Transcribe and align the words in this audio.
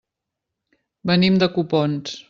Venim 1.11 1.39
de 1.45 1.53
Copons. 1.59 2.19